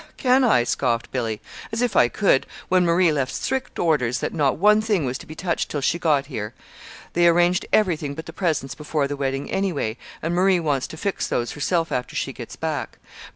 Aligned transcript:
"Humph! 0.03 0.17
Can 0.17 0.43
I?" 0.43 0.63
scoffed 0.63 1.11
Billy. 1.11 1.41
"As 1.71 1.83
if 1.83 1.95
I 1.95 2.07
could 2.07 2.47
when 2.69 2.83
Marie 2.83 3.11
left 3.11 3.35
strict 3.35 3.77
orders 3.77 4.17
that 4.17 4.33
not 4.33 4.57
one 4.57 4.81
thing 4.81 5.05
was 5.05 5.19
to 5.19 5.27
be 5.27 5.35
touched 5.35 5.69
till 5.69 5.79
she 5.79 5.99
got 5.99 6.25
here. 6.25 6.55
They 7.13 7.27
arranged 7.27 7.67
everything 7.71 8.15
but 8.15 8.25
the 8.25 8.33
presents 8.33 8.73
before 8.73 9.07
the 9.07 9.15
wedding, 9.15 9.51
anyway; 9.51 9.97
and 10.23 10.33
Marie 10.33 10.59
wants 10.59 10.87
to 10.87 10.97
fix 10.97 11.27
those 11.27 11.51
herself 11.51 11.91
after 11.91 12.15
she 12.15 12.33
gets 12.33 12.55
back. 12.55 12.97